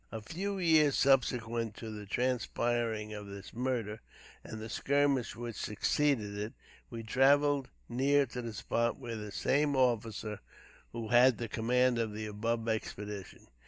[0.11, 3.99] A few years subsequent to the transpiring of this murder
[4.43, 6.53] and the skirmish which succeeded it,
[6.89, 10.39] we traveled near to the spot under the same officer
[10.91, 13.45] who had the command of the above expedition.